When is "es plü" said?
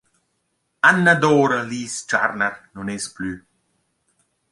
2.95-3.31